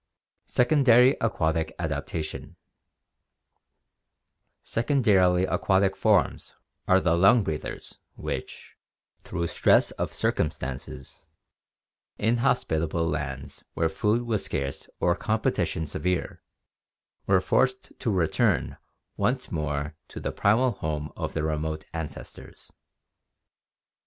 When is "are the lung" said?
6.87-7.43